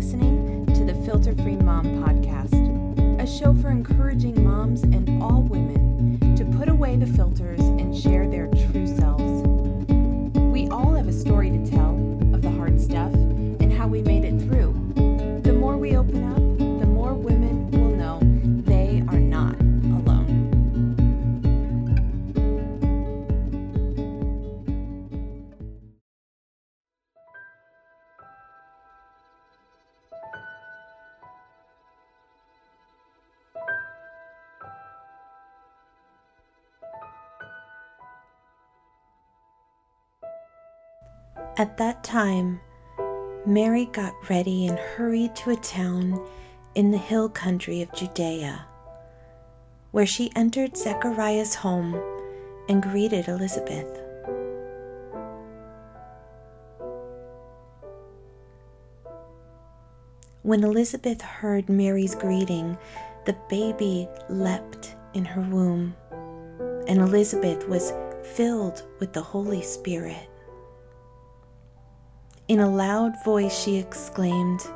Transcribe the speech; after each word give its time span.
listening 0.00 0.64
to 0.64 0.82
the 0.86 0.94
Filter 1.04 1.34
Free 1.42 1.56
Mom 1.56 1.84
Podcast, 2.02 3.20
a 3.20 3.26
show 3.26 3.52
for 3.60 3.68
encouraging 3.68 4.42
moms 4.42 4.82
and 4.82 5.22
all 5.22 5.42
women 5.42 6.34
to 6.36 6.44
put 6.56 6.70
away 6.70 6.96
the 6.96 7.06
filters 7.06 7.60
and 7.60 7.94
share 7.94 8.26
their 8.26 8.46
true 8.46 8.69
At 41.56 41.76
that 41.76 42.02
time, 42.04 42.60
Mary 43.44 43.86
got 43.86 44.14
ready 44.30 44.66
and 44.66 44.78
hurried 44.78 45.34
to 45.36 45.50
a 45.50 45.56
town 45.56 46.26
in 46.74 46.90
the 46.90 46.98
hill 46.98 47.28
country 47.28 47.82
of 47.82 47.92
Judea, 47.92 48.64
where 49.90 50.06
she 50.06 50.30
entered 50.36 50.76
Zechariah's 50.76 51.56
home 51.56 52.00
and 52.68 52.82
greeted 52.82 53.28
Elizabeth. 53.28 54.00
When 60.42 60.64
Elizabeth 60.64 61.20
heard 61.20 61.68
Mary's 61.68 62.14
greeting, 62.14 62.78
the 63.26 63.36
baby 63.50 64.08
leapt 64.30 64.96
in 65.12 65.26
her 65.26 65.42
womb, 65.42 65.94
and 66.88 67.00
Elizabeth 67.00 67.68
was 67.68 67.92
filled 68.22 68.84
with 69.00 69.12
the 69.12 69.20
Holy 69.20 69.60
Spirit. 69.60 70.29
In 72.50 72.58
a 72.58 72.68
loud 72.68 73.14
voice, 73.22 73.56
she 73.56 73.76
exclaimed, 73.76 74.68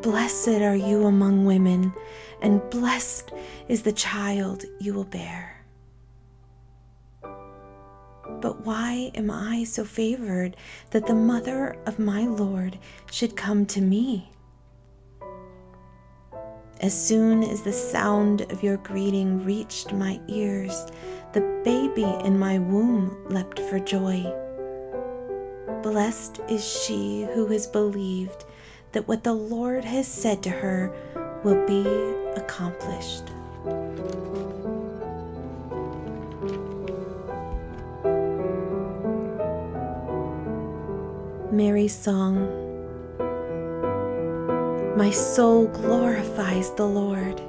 Blessed 0.00 0.62
are 0.62 0.74
you 0.74 1.04
among 1.04 1.44
women, 1.44 1.92
and 2.40 2.70
blessed 2.70 3.32
is 3.68 3.82
the 3.82 3.92
child 3.92 4.64
you 4.80 4.94
will 4.94 5.04
bear. 5.04 5.62
But 8.40 8.64
why 8.64 9.10
am 9.14 9.30
I 9.30 9.64
so 9.64 9.84
favored 9.84 10.56
that 10.92 11.06
the 11.06 11.14
mother 11.14 11.76
of 11.84 11.98
my 11.98 12.22
Lord 12.22 12.78
should 13.12 13.36
come 13.36 13.66
to 13.66 13.82
me? 13.82 14.30
As 16.80 16.94
soon 16.98 17.42
as 17.42 17.60
the 17.60 17.74
sound 17.74 18.50
of 18.50 18.62
your 18.62 18.78
greeting 18.78 19.44
reached 19.44 19.92
my 19.92 20.18
ears, 20.28 20.86
the 21.34 21.60
baby 21.62 22.10
in 22.24 22.38
my 22.38 22.58
womb 22.58 23.14
leapt 23.28 23.60
for 23.60 23.78
joy. 23.78 24.45
Blessed 25.82 26.40
is 26.48 26.64
she 26.64 27.26
who 27.34 27.46
has 27.46 27.66
believed 27.66 28.44
that 28.92 29.06
what 29.06 29.24
the 29.24 29.32
Lord 29.32 29.84
has 29.84 30.06
said 30.06 30.42
to 30.42 30.50
her 30.50 30.92
will 31.42 31.66
be 31.66 31.86
accomplished. 32.40 33.24
Mary's 41.52 41.94
Song 41.94 42.48
My 44.96 45.10
soul 45.10 45.66
glorifies 45.68 46.70
the 46.72 46.86
Lord, 46.86 47.40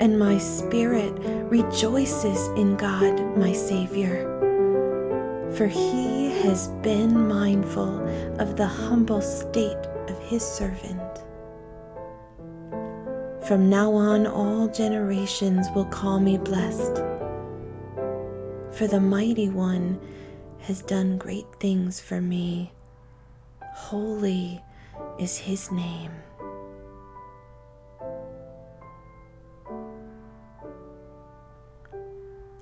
and 0.00 0.18
my 0.18 0.38
spirit 0.38 1.12
rejoices 1.50 2.48
in 2.58 2.76
God, 2.76 3.36
my 3.36 3.52
Savior 3.52 4.36
for 5.56 5.66
he 5.66 6.15
has 6.42 6.68
been 6.82 7.28
mindful 7.28 8.00
of 8.38 8.56
the 8.56 8.66
humble 8.66 9.20
state 9.20 9.86
of 10.08 10.18
his 10.20 10.42
servant. 10.42 11.00
From 13.46 13.70
now 13.70 13.92
on, 13.92 14.26
all 14.26 14.68
generations 14.68 15.66
will 15.74 15.84
call 15.86 16.18
me 16.18 16.36
blessed, 16.36 16.96
for 18.72 18.86
the 18.86 19.00
mighty 19.00 19.48
one 19.48 20.00
has 20.60 20.82
done 20.82 21.16
great 21.16 21.46
things 21.60 22.00
for 22.00 22.20
me. 22.20 22.72
Holy 23.74 24.60
is 25.18 25.36
his 25.38 25.70
name. 25.70 26.10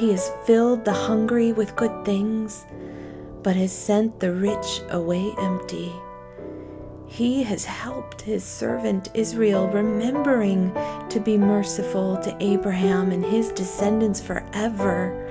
He 0.00 0.12
has 0.12 0.32
filled 0.46 0.86
the 0.86 0.94
hungry 0.94 1.52
with 1.52 1.76
good 1.76 2.06
things, 2.06 2.64
but 3.42 3.54
has 3.54 3.70
sent 3.70 4.18
the 4.18 4.32
rich 4.32 4.80
away 4.88 5.34
empty. 5.36 5.92
He 7.06 7.42
has 7.42 7.66
helped 7.66 8.22
his 8.22 8.42
servant 8.42 9.10
Israel, 9.12 9.68
remembering 9.68 10.72
to 11.10 11.20
be 11.20 11.36
merciful 11.36 12.16
to 12.22 12.34
Abraham 12.40 13.12
and 13.12 13.22
his 13.22 13.52
descendants 13.52 14.22
forever, 14.22 15.30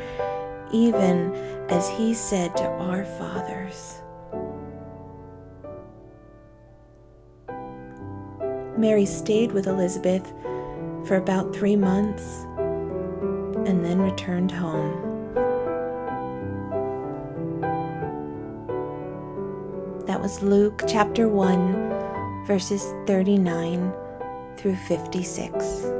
even 0.72 1.34
as 1.70 1.90
he 1.90 2.14
said 2.14 2.56
to 2.58 2.66
our 2.66 3.06
fathers. 3.06 4.04
Mary 8.78 9.08
stayed 9.08 9.52
with 9.52 9.66
Elizabeth 9.66 10.32
for 11.08 11.16
about 11.16 11.56
three 11.56 11.76
months 11.76 12.46
and 13.68 13.84
then 13.84 14.00
returned 14.00 14.52
home. 14.52 15.06
That 20.06 20.22
was 20.22 20.42
Luke 20.42 20.84
chapter 20.88 21.28
1, 21.28 22.46
verses 22.46 22.84
39 23.06 23.94
through 24.58 24.76
56. 24.76 26.00